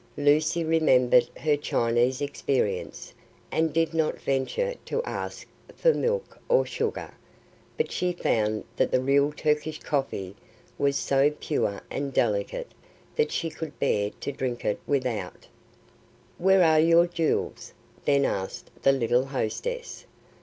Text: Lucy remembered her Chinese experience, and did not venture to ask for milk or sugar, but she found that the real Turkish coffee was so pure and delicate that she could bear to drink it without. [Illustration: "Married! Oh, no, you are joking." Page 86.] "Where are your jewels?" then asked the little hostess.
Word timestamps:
Lucy 0.17 0.63
remembered 0.63 1.27
her 1.37 1.55
Chinese 1.55 2.21
experience, 2.23 3.13
and 3.51 3.71
did 3.71 3.93
not 3.93 4.19
venture 4.19 4.73
to 4.83 4.99
ask 5.03 5.45
for 5.75 5.93
milk 5.93 6.39
or 6.49 6.65
sugar, 6.65 7.13
but 7.77 7.91
she 7.91 8.11
found 8.11 8.63
that 8.77 8.89
the 8.89 8.99
real 8.99 9.31
Turkish 9.31 9.79
coffee 9.79 10.35
was 10.79 10.95
so 10.97 11.29
pure 11.39 11.81
and 11.91 12.11
delicate 12.15 12.71
that 13.15 13.31
she 13.31 13.51
could 13.51 13.77
bear 13.77 14.09
to 14.21 14.31
drink 14.31 14.65
it 14.65 14.79
without. 14.87 15.45
[Illustration: 16.39 16.39
"Married! 16.39 16.63
Oh, 16.63 16.71
no, 16.71 16.75
you 16.77 16.99
are 17.01 17.05
joking." 17.05 17.05
Page 17.05 17.05
86.] 17.05 17.05
"Where 17.05 17.05
are 17.05 17.05
your 17.43 17.45
jewels?" 17.45 17.73
then 18.05 18.25
asked 18.25 18.71
the 18.81 18.91
little 18.91 19.25
hostess. 19.25 20.05